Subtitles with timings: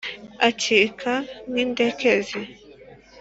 [0.47, 1.11] acika
[1.49, 2.41] nk’indekezi